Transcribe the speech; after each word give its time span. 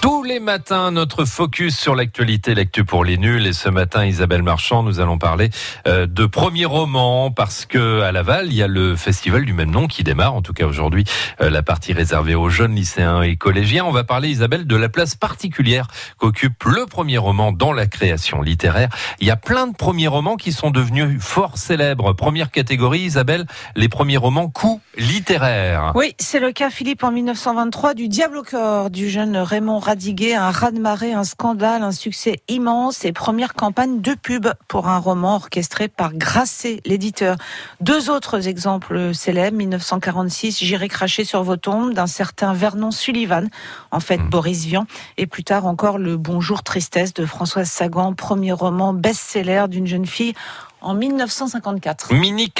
Tous 0.00 0.22
les 0.22 0.40
matins, 0.40 0.90
notre 0.92 1.26
focus 1.26 1.78
sur 1.78 1.94
l'actualité, 1.94 2.54
l'actu 2.54 2.86
pour 2.86 3.04
les 3.04 3.18
nuls. 3.18 3.46
Et 3.46 3.52
ce 3.52 3.68
matin, 3.68 4.06
Isabelle 4.06 4.42
Marchand, 4.42 4.82
nous 4.82 4.98
allons 4.98 5.18
parler 5.18 5.50
euh, 5.86 6.06
de 6.06 6.24
premiers 6.24 6.64
romans 6.64 7.30
parce 7.30 7.66
que 7.66 8.00
à 8.00 8.10
Laval, 8.10 8.46
il 8.46 8.54
y 8.54 8.62
a 8.62 8.66
le 8.66 8.96
festival 8.96 9.44
du 9.44 9.52
même 9.52 9.70
nom 9.70 9.86
qui 9.88 10.02
démarre. 10.02 10.34
En 10.34 10.40
tout 10.40 10.54
cas, 10.54 10.64
aujourd'hui, 10.64 11.04
euh, 11.42 11.50
la 11.50 11.62
partie 11.62 11.92
réservée 11.92 12.34
aux 12.34 12.48
jeunes 12.48 12.74
lycéens 12.74 13.20
et 13.20 13.36
collégiens. 13.36 13.84
On 13.84 13.90
va 13.90 14.02
parler, 14.02 14.30
Isabelle, 14.30 14.66
de 14.66 14.76
la 14.76 14.88
place 14.88 15.16
particulière 15.16 15.86
qu'occupe 16.16 16.64
le 16.64 16.86
premier 16.86 17.18
roman 17.18 17.52
dans 17.52 17.74
la 17.74 17.86
création 17.86 18.40
littéraire. 18.40 18.88
Il 19.20 19.26
y 19.26 19.30
a 19.30 19.36
plein 19.36 19.66
de 19.66 19.76
premiers 19.76 20.08
romans 20.08 20.36
qui 20.36 20.52
sont 20.52 20.70
devenus 20.70 21.20
fort 21.20 21.58
célèbres. 21.58 22.14
Première 22.14 22.50
catégorie, 22.50 23.00
Isabelle, 23.00 23.46
les 23.76 23.90
premiers 23.90 24.16
romans 24.16 24.48
coups 24.48 24.80
littéraires. 24.96 25.92
Oui, 25.94 26.14
c'est 26.18 26.40
le 26.40 26.52
cas, 26.52 26.70
Philippe, 26.70 27.04
en 27.04 27.10
1923 27.10 27.92
du 27.92 28.08
Diable 28.08 28.38
au 28.38 28.42
corps 28.42 28.88
du 28.88 29.10
jeune 29.10 29.36
Raymond 29.36 29.78
Radiguet, 29.90 30.34
un 30.34 30.52
raz-de-marée, 30.52 31.14
un 31.14 31.24
scandale, 31.24 31.82
un 31.82 31.90
succès 31.90 32.36
immense 32.46 33.04
et 33.04 33.10
première 33.10 33.54
campagne 33.54 34.00
de 34.00 34.14
pub 34.14 34.46
pour 34.68 34.86
un 34.86 34.98
roman 34.98 35.34
orchestré 35.34 35.88
par 35.88 36.14
Grasset, 36.14 36.80
l'éditeur. 36.86 37.36
Deux 37.80 38.08
autres 38.08 38.46
exemples 38.46 39.12
célèbres, 39.12 39.56
1946, 39.56 40.60
J'irai 40.60 40.86
cracher 40.86 41.24
sur 41.24 41.42
vos 41.42 41.56
tombes 41.56 41.92
d'un 41.92 42.06
certain 42.06 42.52
Vernon 42.52 42.92
Sullivan, 42.92 43.48
en 43.90 43.98
fait 43.98 44.18
Hmm. 44.18 44.30
Boris 44.30 44.64
Vian, 44.64 44.86
et 45.16 45.26
plus 45.26 45.42
tard 45.42 45.66
encore 45.66 45.98
Le 45.98 46.16
Bonjour 46.16 46.62
Tristesse 46.62 47.12
de 47.12 47.26
Françoise 47.26 47.68
Sagan, 47.68 48.12
premier 48.12 48.52
roman 48.52 48.92
best-seller 48.92 49.64
d'une 49.68 49.88
jeune 49.88 50.06
fille 50.06 50.34
en 50.82 50.94
1954. 50.94 52.12
Mini, 52.12 52.52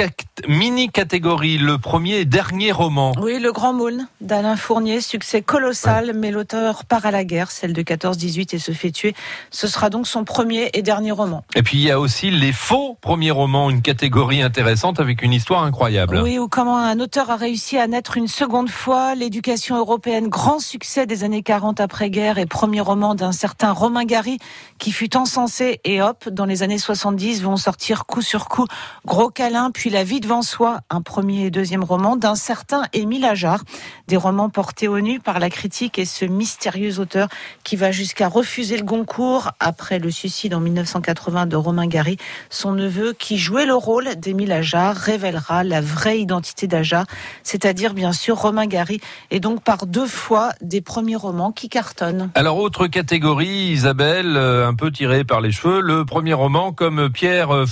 mini 0.49 0.89
catégorie, 0.89 1.59
le 1.59 1.79
premier 1.79 2.17
et 2.17 2.25
dernier 2.25 2.73
roman. 2.73 3.13
Oui, 3.21 3.39
Le 3.39 3.53
Grand 3.53 3.73
Maulne 3.73 4.09
d'Alain 4.21 4.57
Fournier, 4.57 5.01
succès 5.01 5.43
colossal, 5.43 6.13
mais 6.15 6.31
l'auteur 6.31 6.85
part 6.85 7.07
à 7.07 7.11
la 7.11 7.25
guerre, 7.25 7.51
celle 7.51 7.73
de 7.73 7.83
14-18 7.83 8.55
et 8.55 8.59
se 8.59 8.73
fait 8.73 8.91
tuer. 8.91 9.15
Ce 9.51 9.67
sera 9.67 9.91
donc 9.91 10.07
son 10.07 10.25
premier 10.25 10.71
et 10.75 10.83
dernier 10.83 11.13
roman. 11.13 11.45
Et 11.55 11.63
puis 11.63 11.79
il 11.79 11.85
y 11.85 11.91
a 11.91 11.99
aussi 11.99 12.31
les 12.31 12.53
faux 12.53 12.97
premiers 13.01 13.31
romans, 13.31 13.71
une 13.71 13.83
catégorie 13.83 14.43
intéressante 14.43 15.01
avec 15.01 15.23
une 15.23 15.33
histoire 15.33 15.65
incroyable. 15.65 16.21
Oui, 16.23 16.39
ou 16.39 16.49
comment 16.49 16.79
un 16.79 17.01
auteur 17.01 17.31
a 17.31 17.37
réussi 17.37 17.79
à 17.79 17.87
naître 17.87 18.17
une 18.17 18.29
seconde 18.29 18.71
fois, 18.71 19.15
l'éducation 19.15 19.79
européenne, 19.79 20.29
grand 20.29 20.59
succès 20.59 21.07
des 21.07 21.25
années 21.25 21.43
40 21.43 21.81
après-guerre 21.81 22.39
et 22.39 22.47
premier 22.47 22.81
roman 22.81 23.15
d'un 23.15 23.33
certain 23.33 23.73
Romain 23.73 24.05
Gary 24.05 24.39
qui 24.79 24.93
fut 24.93 25.17
encensé 25.17 25.81
et 25.85 26.03
hop, 26.03 26.29
dans 26.29 26.45
les 26.45 26.63
années 26.63 26.79
70 26.79 27.43
vont 27.43 27.57
sortir 27.57 28.05
coup 28.11 28.23
sur 28.23 28.49
coup 28.49 28.67
Gros 29.07 29.31
câlin, 29.31 29.71
puis 29.71 29.89
La 29.89 30.05
vie 30.05 30.21
devant 30.21 30.43
soi, 30.43 30.81
un 30.91 31.01
premier 31.01 31.47
et 31.47 31.51
deuxième 31.51 31.85
roman 31.85 32.17
d'un 32.17 32.35
certain 32.35 32.83
Émile 32.93 33.25
Ajar, 33.25 33.63
des 34.09 34.17
romans 34.17 34.51
portés 34.51 34.89
au 34.89 35.01
nu 35.01 35.21
par 35.21 35.39
la 35.39 35.49
critique 35.49 35.99
et 35.99 36.05
ce 36.05 36.25
mystérieux 36.25 36.99
auteur 36.99 37.29
qui 37.63 37.77
va 37.77 37.93
jusqu'à 37.93 38.29
refuser 38.29 38.77
le 38.77 38.83
Goncourt 38.83 39.53
après 39.61 40.01
le 40.01 40.11
suicide 40.11 40.55
en 40.55 40.61
1980 40.61 41.47
de 41.47 41.55
Romain 41.57 41.87
Gary. 41.87 42.17
Son 42.51 42.73
neveu, 42.73 43.13
qui 43.13 43.39
jouait 43.39 43.67
le 43.67 43.75
rôle 43.75 44.17
d'Émile 44.17 44.53
Ajar, 44.53 44.95
révélera 44.95 45.63
la 45.63 45.81
vraie 45.81 46.21
identité 46.21 46.67
d'Ajar, 46.67 47.07
c'est-à-dire 47.45 47.95
bien 47.95 48.13
sûr 48.13 48.37
Romain 48.37 48.67
Gary, 48.67 49.01
et 49.31 49.39
donc 49.39 49.63
par 49.63 49.87
deux 49.87 50.07
fois 50.07 50.51
des 50.61 50.81
premiers 50.81 51.17
romans 51.17 51.53
qui 51.53 51.69
cartonnent. 51.69 52.31
Alors 52.35 52.59
autre 52.59 52.89
catégorie, 52.89 53.71
Isabelle, 53.71 54.37
euh, 54.37 54.67
un 54.67 54.75
peu 54.75 54.91
tirée 54.91 55.23
par 55.23 55.41
les 55.41 55.53
cheveux, 55.53 55.81
le 55.81 56.05
premier 56.05 56.35
roman 56.35 56.73
comme 56.73 57.09
pierre 57.11 57.55
euh, 57.55 57.67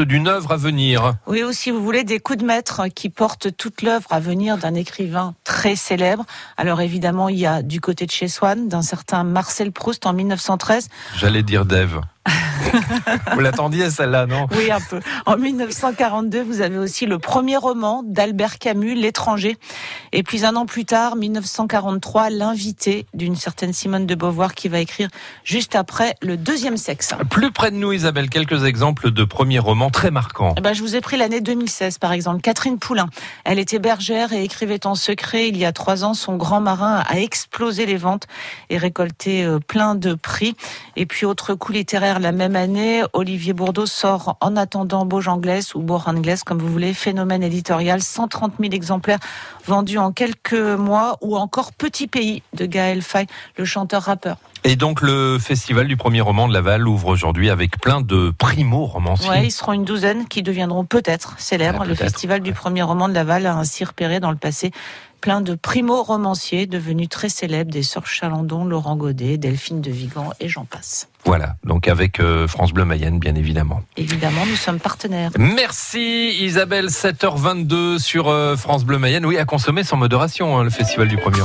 d'une 0.00 0.28
œuvre 0.28 0.52
à 0.52 0.56
venir. 0.56 1.14
Oui, 1.26 1.42
ou 1.42 1.52
si 1.52 1.70
vous 1.70 1.82
voulez, 1.82 2.04
des 2.04 2.20
coups 2.20 2.38
de 2.38 2.44
maître 2.44 2.82
qui 2.94 3.08
portent 3.08 3.56
toute 3.56 3.82
l'œuvre 3.82 4.06
à 4.10 4.20
venir 4.20 4.58
d'un 4.58 4.74
écrivain 4.74 5.34
très 5.44 5.76
célèbre. 5.76 6.24
Alors 6.56 6.80
évidemment, 6.80 7.28
il 7.28 7.38
y 7.38 7.46
a 7.46 7.62
du 7.62 7.80
côté 7.80 8.06
de 8.06 8.10
chez 8.10 8.28
Swann, 8.28 8.68
d'un 8.68 8.82
certain 8.82 9.24
Marcel 9.24 9.72
Proust 9.72 10.06
en 10.06 10.12
1913. 10.12 10.88
J'allais 11.16 11.42
dire 11.42 11.64
Dave. 11.64 12.00
Vous 13.32 13.40
l'attendiez 13.40 13.90
celle-là, 13.90 14.26
non? 14.26 14.46
Oui, 14.56 14.70
un 14.70 14.80
peu. 14.80 15.00
En 15.26 15.36
1942, 15.36 16.42
vous 16.42 16.60
avez 16.60 16.78
aussi 16.78 17.06
le 17.06 17.18
premier 17.18 17.56
roman 17.56 18.02
d'Albert 18.04 18.58
Camus, 18.58 18.94
L'étranger. 18.94 19.56
Et 20.12 20.22
puis 20.22 20.44
un 20.44 20.56
an 20.56 20.66
plus 20.66 20.84
tard, 20.84 21.16
1943, 21.16 22.30
L'invité 22.30 23.06
d'une 23.14 23.36
certaine 23.36 23.72
Simone 23.72 24.06
de 24.06 24.14
Beauvoir 24.14 24.54
qui 24.54 24.68
va 24.68 24.78
écrire 24.78 25.08
juste 25.44 25.76
après 25.76 26.14
Le 26.22 26.36
deuxième 26.36 26.76
sexe. 26.76 27.14
Plus 27.30 27.50
près 27.50 27.70
de 27.70 27.76
nous, 27.76 27.92
Isabelle, 27.92 28.28
quelques 28.28 28.64
exemples 28.64 29.10
de 29.10 29.24
premiers 29.24 29.58
romans 29.58 29.90
très 29.90 30.10
marquants. 30.10 30.54
Eh 30.56 30.60
ben, 30.60 30.72
je 30.72 30.82
vous 30.82 30.96
ai 30.96 31.00
pris 31.00 31.16
l'année 31.16 31.40
2016, 31.40 31.98
par 31.98 32.12
exemple. 32.12 32.40
Catherine 32.40 32.78
Poulain. 32.78 33.08
Elle 33.44 33.58
était 33.58 33.78
bergère 33.78 34.32
et 34.32 34.44
écrivait 34.44 34.86
en 34.86 34.94
secret. 34.94 35.48
Il 35.48 35.56
y 35.56 35.64
a 35.64 35.72
trois 35.72 36.04
ans, 36.04 36.14
son 36.14 36.36
grand 36.36 36.60
marin 36.60 37.02
a 37.06 37.18
explosé 37.18 37.86
les 37.86 37.96
ventes 37.96 38.26
et 38.70 38.78
récolté 38.78 39.44
euh, 39.44 39.58
plein 39.58 39.94
de 39.94 40.14
prix. 40.14 40.54
Et 40.96 41.06
puis, 41.06 41.26
autre 41.26 41.54
coup 41.54 41.72
littéraire, 41.72 42.20
la 42.20 42.32
même 42.32 42.56
année, 42.56 42.83
Olivier 43.12 43.52
Bourdeau 43.52 43.86
sort 43.86 44.36
En 44.40 44.56
attendant 44.56 45.06
Beauge 45.06 45.28
Anglaise 45.28 45.74
ou 45.74 45.80
Bourg 45.80 46.04
Anglaise, 46.06 46.44
comme 46.44 46.58
vous 46.58 46.68
voulez, 46.68 46.94
phénomène 46.94 47.42
éditorial, 47.42 48.02
130 48.02 48.54
000 48.60 48.72
exemplaires 48.72 49.18
vendus 49.66 49.98
en 49.98 50.12
quelques 50.12 50.54
mois 50.54 51.16
ou 51.20 51.36
encore 51.36 51.72
Petit 51.72 52.06
Pays 52.06 52.42
de 52.52 52.66
Gaël 52.66 53.02
Faye, 53.02 53.26
le 53.56 53.64
chanteur-rappeur. 53.64 54.36
Et 54.66 54.76
donc 54.76 55.02
le 55.02 55.38
festival 55.38 55.86
du 55.86 55.96
premier 55.96 56.22
roman 56.22 56.48
de 56.48 56.54
Laval 56.54 56.88
ouvre 56.88 57.08
aujourd'hui 57.08 57.50
avec 57.50 57.78
plein 57.78 58.00
de 58.00 58.32
primo-romanciers. 58.38 59.28
Ouais, 59.28 59.46
ils 59.46 59.50
seront 59.50 59.72
une 59.72 59.84
douzaine 59.84 60.26
qui 60.26 60.42
deviendront 60.42 60.84
peut-être 60.84 61.34
célèbres. 61.38 61.84
Le 61.84 61.94
festival 61.94 62.40
du 62.40 62.52
premier 62.52 62.82
roman 62.82 63.08
de 63.08 63.14
Laval 63.14 63.46
a 63.46 63.54
ainsi 63.56 63.84
repéré 63.84 64.20
dans 64.20 64.30
le 64.30 64.38
passé 64.38 64.70
plein 65.24 65.40
de 65.40 65.54
primo-romanciers 65.54 66.66
devenus 66.66 67.08
très 67.08 67.30
célèbres, 67.30 67.70
des 67.70 67.82
Sœurs 67.82 68.06
Chalandon, 68.06 68.66
Laurent 68.66 68.94
Godet, 68.94 69.38
Delphine 69.38 69.80
de 69.80 69.90
Vigan 69.90 70.34
et 70.38 70.50
j'en 70.50 70.66
passe. 70.66 71.08
Voilà, 71.24 71.56
donc 71.64 71.88
avec 71.88 72.20
euh, 72.20 72.46
France 72.46 72.74
Bleu 72.74 72.84
Mayenne, 72.84 73.18
bien 73.18 73.34
évidemment. 73.34 73.80
Évidemment, 73.96 74.44
nous 74.44 74.56
sommes 74.56 74.78
partenaires. 74.78 75.30
Merci 75.38 76.36
Isabelle, 76.40 76.88
7h22 76.88 77.98
sur 77.98 78.28
euh, 78.28 78.54
France 78.56 78.84
Bleu 78.84 78.98
Mayenne. 78.98 79.24
Oui, 79.24 79.38
à 79.38 79.46
consommer 79.46 79.82
sans 79.82 79.96
modération, 79.96 80.58
hein, 80.58 80.64
le 80.64 80.68
festival 80.68 81.08
du 81.08 81.16
premier. 81.16 81.40